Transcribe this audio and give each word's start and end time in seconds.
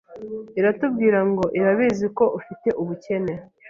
iratubwirango 0.59 1.43
irabiziko 1.59 2.23
ufite 2.37 2.69
ubukene 2.81 3.33